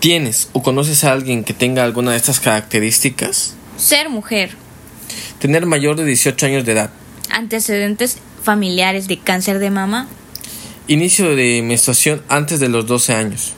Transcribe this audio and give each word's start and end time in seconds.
¿Tienes 0.00 0.50
o 0.52 0.62
conoces 0.62 1.04
a 1.04 1.12
alguien 1.12 1.42
que 1.42 1.54
tenga 1.54 1.82
alguna 1.82 2.10
de 2.10 2.18
estas 2.18 2.38
características? 2.38 3.54
Ser 3.78 4.10
mujer. 4.10 4.50
Tener 5.38 5.64
mayor 5.64 5.96
de 5.96 6.04
18 6.04 6.46
años 6.46 6.66
de 6.66 6.72
edad. 6.72 6.90
Antecedentes 7.30 8.18
familiares 8.42 9.08
de 9.08 9.18
cáncer 9.18 9.58
de 9.58 9.70
mama. 9.70 10.06
Inicio 10.86 11.34
de 11.34 11.62
menstruación 11.62 12.22
antes 12.28 12.60
de 12.60 12.68
los 12.68 12.86
12 12.86 13.14
años. 13.14 13.54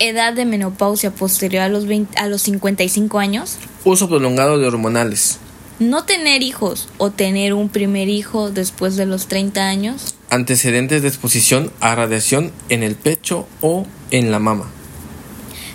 Edad 0.00 0.34
de 0.34 0.44
menopausia 0.44 1.10
posterior 1.12 1.62
a 1.62 1.68
los, 1.68 1.86
20 1.86 2.18
a 2.18 2.26
los 2.26 2.42
55 2.42 3.18
años. 3.18 3.56
Uso 3.84 4.08
prolongado 4.08 4.58
de 4.58 4.66
hormonales. 4.66 5.38
No 5.78 6.04
tener 6.04 6.42
hijos 6.42 6.88
o 6.98 7.10
tener 7.10 7.54
un 7.54 7.70
primer 7.70 8.08
hijo 8.08 8.50
después 8.50 8.96
de 8.96 9.06
los 9.06 9.28
30 9.28 9.66
años. 9.66 10.14
Antecedentes 10.30 11.02
de 11.02 11.08
exposición 11.08 11.72
a 11.80 11.94
radiación 11.94 12.52
en 12.68 12.82
el 12.82 12.96
pecho 12.96 13.48
o 13.60 13.86
en 14.10 14.30
la 14.30 14.38
mama. 14.38 14.70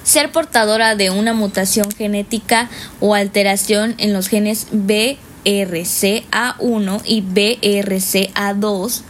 Ser 0.09 0.31
portadora 0.31 0.95
de 0.95 1.11
una 1.11 1.33
mutación 1.33 1.91
genética 1.91 2.67
o 2.99 3.13
alteración 3.13 3.93
en 3.99 4.11
los 4.11 4.27
genes 4.27 4.65
BRCA1 4.71 7.01
y 7.05 7.21
BRCA2. 7.21 9.01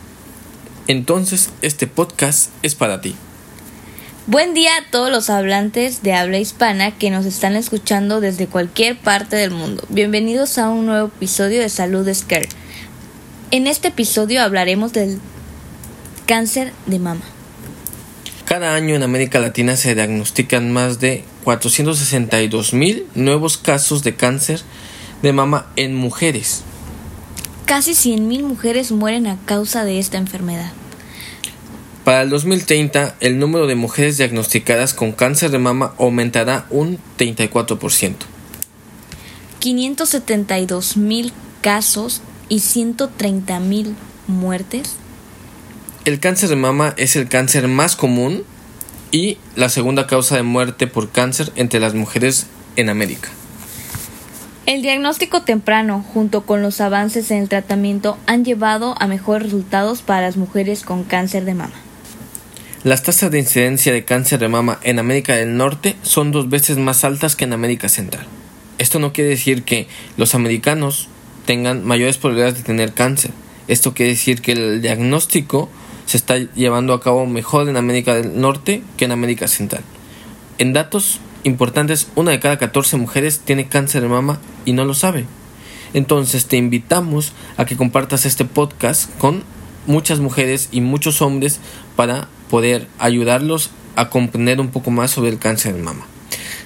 Entonces, 0.90 1.52
este 1.62 1.88
podcast 1.88 2.52
es 2.64 2.76
para 2.76 3.00
ti. 3.00 3.16
Buen 4.28 4.54
día 4.54 4.72
a 4.76 4.92
todos 4.92 5.10
los 5.10 5.30
hablantes 5.30 6.04
de 6.04 6.16
habla 6.16 6.38
hispana 6.38 6.92
que 6.92 7.12
nos 7.12 7.26
están 7.26 7.56
escuchando 7.56 8.20
desde 8.20 8.48
cualquier 8.48 8.98
parte 8.98 9.38
del 9.38 9.52
mundo. 9.52 9.86
Bienvenidos 9.88 10.58
a 10.58 10.68
un 10.68 10.86
nuevo 10.86 11.08
episodio 11.08 11.62
de 11.62 11.70
Salud 11.70 12.14
Scare. 12.14 12.50
En 13.52 13.68
este 13.68 13.88
episodio 13.88 14.44
hablaremos 14.44 14.92
del 14.92 15.18
cáncer 16.26 16.74
de 16.88 17.00
mama. 17.00 17.24
Cada 18.50 18.74
año 18.74 18.96
en 18.96 19.04
América 19.04 19.40
Latina 19.40 19.76
se 19.76 19.94
diagnostican 19.94 20.72
más 20.72 21.00
de 21.00 21.24
462 21.44 22.74
mil 22.74 23.06
nuevos 23.14 23.60
casos 23.60 24.02
de 24.02 24.16
cáncer 24.16 24.62
de 25.22 25.34
mama 25.34 25.68
en 25.76 25.94
mujeres. 25.94 26.64
Casi 27.66 27.94
100 27.94 28.28
mil 28.28 28.42
mujeres 28.42 28.92
mueren 28.92 29.28
a 29.28 29.38
causa 29.46 29.86
de 29.86 30.00
esta 30.00 30.18
enfermedad. 30.18 30.72
Para 32.04 32.24
el 32.24 32.32
2030, 32.32 33.18
el 33.20 33.38
número 33.38 33.68
de 33.68 33.76
mujeres 33.76 34.18
diagnosticadas 34.18 34.96
con 34.96 35.12
cáncer 35.12 35.52
de 35.52 35.60
mama 35.60 35.94
aumentará 36.00 36.66
un 36.72 36.98
34%. 37.20 38.16
572 39.60 40.98
mil 40.98 41.34
casos 41.62 42.24
y 42.48 42.62
130 42.62 43.60
mil 43.60 43.96
muertes. 44.26 44.96
El 46.10 46.20
cáncer 46.20 46.50
de 46.50 46.56
mama 46.56 46.96
es 46.98 47.16
el 47.16 47.30
cáncer 47.30 47.68
más 47.68 47.96
común 47.96 48.44
y 49.12 49.38
la 49.56 49.70
segunda 49.70 50.08
causa 50.08 50.36
de 50.36 50.42
muerte 50.42 50.88
por 50.88 51.12
cáncer 51.12 51.52
entre 51.56 51.80
las 51.80 51.94
mujeres 51.94 52.48
en 52.78 52.90
América. 52.90 53.30
El 54.66 54.82
diagnóstico 54.82 55.44
temprano, 55.44 56.04
junto 56.12 56.48
con 56.48 56.64
los 56.64 56.82
avances 56.82 57.30
en 57.30 57.44
el 57.44 57.48
tratamiento, 57.48 58.18
han 58.26 58.44
llevado 58.44 58.96
a 59.00 59.06
mejores 59.06 59.44
resultados 59.44 60.02
para 60.02 60.22
las 60.22 60.36
mujeres 60.36 60.82
con 60.82 61.04
cáncer 61.04 61.46
de 61.46 61.54
mama. 61.54 61.76
Las 62.84 63.04
tasas 63.04 63.30
de 63.30 63.38
incidencia 63.38 63.94
de 63.94 64.04
cáncer 64.04 64.40
de 64.40 64.48
mama 64.48 64.80
en 64.82 64.98
América 64.98 65.36
del 65.36 65.58
Norte 65.58 65.96
son 66.02 66.32
dos 66.32 66.50
veces 66.50 66.80
más 66.80 67.04
altas 67.04 67.36
que 67.36 67.44
en 67.44 67.54
América 67.54 67.88
Central. 67.88 68.26
Esto 68.80 68.98
no 68.98 69.14
quiere 69.14 69.30
decir 69.30 69.62
que 69.62 69.88
los 70.18 70.34
americanos 70.34 71.08
tengan 71.46 71.86
mayores 71.86 72.18
probabilidades 72.18 72.58
de 72.58 72.64
tener 72.64 72.94
cáncer. 72.94 73.30
Esto 73.68 73.94
quiere 73.94 74.14
decir 74.14 74.42
que 74.42 74.54
el 74.54 74.82
diagnóstico 74.82 75.70
se 76.10 76.18
está 76.18 76.38
llevando 76.38 76.94
a 76.96 77.02
cabo 77.02 77.28
mejor 77.28 77.70
en 77.70 77.78
América 77.78 78.16
del 78.16 78.42
Norte 78.42 78.82
que 78.98 79.06
en 79.06 79.12
América 79.12 79.48
Central. 79.48 79.84
En 80.58 80.74
datos 80.74 81.20
importantes, 81.44 82.08
una 82.16 82.32
de 82.32 82.40
cada 82.40 82.58
14 82.58 82.98
mujeres 82.98 83.42
tiene 83.42 83.68
cáncer 83.68 84.02
de 84.02 84.08
mama 84.08 84.40
y 84.66 84.74
no 84.74 84.86
lo 84.86 84.96
sabe. 84.96 85.28
Entonces 85.94 86.48
te 86.48 86.58
invitamos 86.58 87.34
a 87.58 87.66
que 87.66 87.78
compartas 87.78 88.26
este 88.26 88.44
podcast 88.44 89.16
con 89.20 89.44
muchas 89.86 90.20
mujeres 90.20 90.70
y 90.72 90.82
muchos 90.82 91.22
hombres 91.22 91.60
para 91.96 92.28
poder 92.50 92.88
ayudarlos 92.98 93.70
a 93.96 94.10
comprender 94.10 94.60
un 94.60 94.70
poco 94.70 94.90
más 94.90 95.12
sobre 95.12 95.30
el 95.30 95.38
cáncer 95.38 95.76
de 95.76 95.84
mama. 95.84 96.08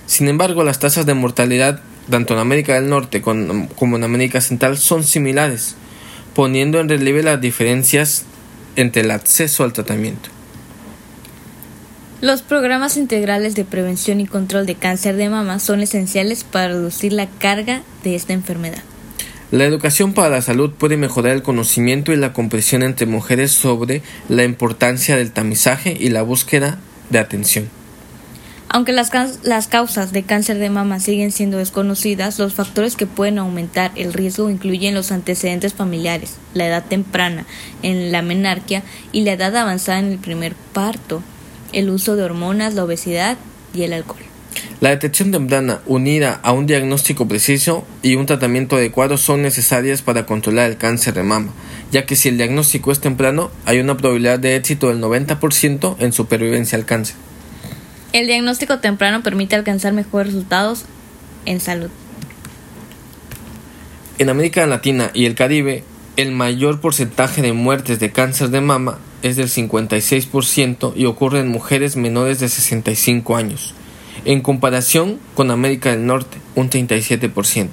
Sin 0.05 0.29
embargo, 0.29 0.63
las 0.63 0.79
tasas 0.79 1.05
de 1.05 1.15
mortalidad 1.15 1.81
tanto 2.09 2.33
en 2.33 2.39
América 2.39 2.75
del 2.75 2.87
Norte 2.87 3.21
como 3.21 3.97
en 3.97 4.03
América 4.05 4.39
Central 4.39 4.77
son 4.77 5.03
similares, 5.03 5.75
poniendo 6.33 6.79
en 6.79 6.87
relieve 6.87 7.23
las 7.23 7.41
diferencias 7.41 8.25
entre 8.75 9.01
el 9.01 9.11
acceso 9.11 9.63
al 9.63 9.73
tratamiento. 9.73 10.29
Los 12.22 12.41
programas 12.41 12.95
integrales 12.95 13.53
de 13.53 13.66
prevención 13.66 14.22
y 14.22 14.28
control 14.28 14.66
de 14.66 14.75
cáncer 14.75 15.17
de 15.17 15.29
mama 15.29 15.59
son 15.59 15.81
esenciales 15.81 16.45
para 16.45 16.69
reducir 16.69 17.12
la 17.12 17.28
carga 17.28 17.83
de 18.03 18.16
esta 18.16 18.31
enfermedad. 18.31 18.81
La 19.51 19.66
educación 19.66 20.13
para 20.13 20.29
la 20.29 20.41
salud 20.41 20.72
puede 20.72 20.97
mejorar 20.97 21.33
el 21.33 21.44
conocimiento 21.44 22.13
y 22.13 22.16
la 22.16 22.33
comprensión 22.33 22.81
entre 22.81 23.06
mujeres 23.06 23.51
sobre 23.51 24.01
la 24.29 24.45
importancia 24.45 25.16
del 25.17 25.31
tamizaje 25.31 25.95
y 26.00 26.09
la 26.09 26.22
búsqueda 26.22 26.79
de 27.09 27.19
atención. 27.19 27.82
Aunque 28.73 28.91
las, 28.91 29.11
causas 29.67 30.13
de 30.13 30.23
cáncer 30.23 30.57
de 30.57 30.72
mama 30.72 31.00
siguen 31.00 31.31
siendo 31.31 31.59
desconocidas, 31.59 32.39
los 32.39 32.56
factores 32.56 32.95
que 32.95 33.06
pueden 33.06 33.38
aumentar 33.38 33.91
el 33.95 34.13
riesgo 34.13 34.50
incluyen 34.50 34.95
los 34.95 35.11
antecedentes 35.11 35.75
familiares, 35.75 36.38
la 36.56 36.66
edad 36.66 36.83
temprana 36.83 37.45
en 37.83 38.12
la 38.12 38.23
menarquia 38.23 38.81
y 39.12 39.25
la 39.25 39.33
edad 39.33 39.56
avanzada 39.56 40.00
en 40.00 40.12
el 40.12 40.17
primer 40.17 40.56
parto, 40.73 41.22
el 41.72 41.91
uso 41.91 42.16
de 42.16 42.23
hormonas, 42.23 42.73
la 42.73 42.83
obesidad 42.83 43.38
y 43.75 43.83
el 43.83 43.94
alcohol. 43.94 44.23
La 44.79 44.89
detección 44.89 45.31
temprana, 45.31 45.81
unida 45.85 46.39
a 46.41 46.51
un 46.51 46.66
diagnóstico 46.66 47.28
preciso 47.28 47.85
y 48.01 48.16
un 48.16 48.25
tratamiento 48.25 48.78
adecuado, 48.78 49.17
son 49.17 49.44
necesarias 49.44 50.01
para 50.01 50.25
controlar 50.25 50.72
el 50.72 50.78
cáncer 50.78 51.13
de 51.13 51.22
mama, 51.22 51.53
ya 51.91 52.07
que 52.07 52.16
si 52.16 52.29
el 52.29 52.38
diagnóstico 52.38 52.91
es 52.91 53.00
temprano, 53.00 53.51
hay 53.66 53.79
una 53.81 53.97
probabilidad 53.97 54.39
de 54.39 54.56
éxito 54.56 54.88
del 54.88 55.00
90% 55.00 55.97
en 56.00 56.12
supervivencia 56.12 56.75
al 56.75 56.85
cáncer. 56.85 57.17
El 58.13 58.28
diagnóstico 58.28 58.79
temprano 58.79 59.24
permite 59.24 59.56
alcanzar 59.56 59.91
mejores 59.91 60.28
resultados 60.28 60.85
en 61.46 61.59
salud. 61.59 61.90
En 64.19 64.29
América 64.29 64.66
Latina 64.68 65.09
y 65.13 65.25
el 65.25 65.35
Caribe, 65.35 65.84
el 66.16 66.31
mayor 66.31 66.79
porcentaje 66.79 67.41
de 67.41 67.53
muertes 67.53 68.00
de 68.00 68.12
cáncer 68.12 68.50
de 68.50 68.62
mama 68.62 69.00
es 69.24 69.35
del 69.35 69.50
56% 69.50 70.94
y 70.96 71.06
ocurre 71.06 71.40
en 71.40 71.47
mujeres 71.47 71.96
menores 71.96 72.40
de 72.40 72.50
65 72.50 73.35
años 73.35 73.74
en 74.25 74.41
comparación 74.41 75.19
con 75.34 75.51
América 75.51 75.91
del 75.91 76.06
Norte, 76.06 76.38
un 76.56 76.69
37%. 76.69 77.69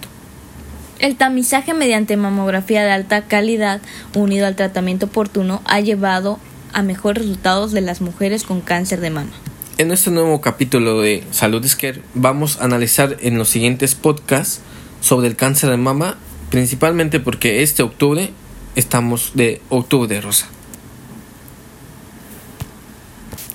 El 0.98 1.16
tamizaje 1.16 1.74
mediante 1.74 2.16
mamografía 2.16 2.82
de 2.82 2.90
alta 2.90 3.22
calidad 3.22 3.80
unido 4.14 4.46
al 4.46 4.56
tratamiento 4.56 5.06
oportuno 5.06 5.62
ha 5.64 5.80
llevado 5.80 6.38
a 6.72 6.82
mejores 6.82 7.22
resultados 7.22 7.72
de 7.72 7.80
las 7.80 8.00
mujeres 8.00 8.42
con 8.42 8.60
cáncer 8.60 9.00
de 9.00 9.10
mama. 9.10 9.32
En 9.80 9.92
este 9.92 10.10
nuevo 10.10 10.42
capítulo 10.42 11.00
de 11.00 11.24
Salud 11.30 11.66
Scare 11.66 12.02
vamos 12.12 12.58
a 12.58 12.64
analizar 12.64 13.16
en 13.22 13.38
los 13.38 13.48
siguientes 13.48 13.94
podcasts 13.94 14.60
sobre 15.00 15.26
el 15.26 15.36
cáncer 15.36 15.70
de 15.70 15.78
mama, 15.78 16.18
principalmente 16.50 17.18
porque 17.18 17.62
este 17.62 17.82
octubre 17.82 18.30
estamos 18.74 19.30
de 19.32 19.62
octubre 19.70 20.06
de 20.06 20.20
rosa. 20.20 20.48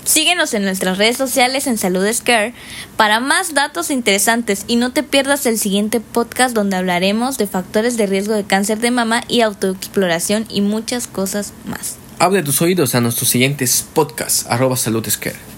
Síguenos 0.03 0.55
en 0.55 0.63
nuestras 0.63 0.97
redes 0.97 1.15
sociales 1.15 1.67
en 1.67 1.77
Salud 1.77 2.11
Scare 2.11 2.55
para 2.97 3.19
más 3.19 3.53
datos 3.53 3.91
interesantes 3.91 4.65
y 4.67 4.77
no 4.77 4.93
te 4.93 5.03
pierdas 5.03 5.45
el 5.45 5.59
siguiente 5.59 5.99
podcast 5.99 6.55
donde 6.55 6.75
hablaremos 6.75 7.37
de 7.37 7.45
factores 7.45 7.97
de 7.97 8.07
riesgo 8.07 8.33
de 8.33 8.45
cáncer 8.45 8.79
de 8.79 8.89
mama 8.89 9.23
y 9.27 9.41
autoexploración 9.41 10.47
y 10.49 10.61
muchas 10.61 11.05
cosas 11.05 11.53
más. 11.65 11.97
Abre 12.17 12.41
tus 12.41 12.63
oídos 12.63 12.95
a 12.95 13.01
nuestros 13.01 13.29
siguientes 13.29 13.85
podcasts, 13.93 14.47
arroba 14.49 14.75
Salud 14.75 15.07
Scare. 15.07 15.54